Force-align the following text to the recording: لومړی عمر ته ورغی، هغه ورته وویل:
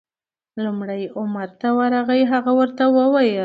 لومړی 0.63 1.03
عمر 1.19 1.49
ته 1.61 1.67
ورغی، 1.79 2.21
هغه 2.31 2.51
ورته 2.59 2.83
وویل: 2.97 3.37